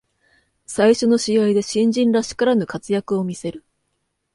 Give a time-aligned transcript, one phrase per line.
[0.65, 3.63] 最初の試合で新人らしからぬ活躍を見せる